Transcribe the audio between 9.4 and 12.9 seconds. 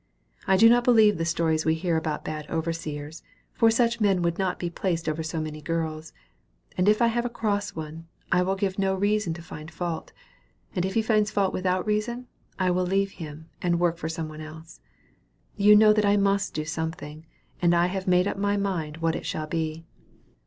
find fault; and if he finds fault without reason, I will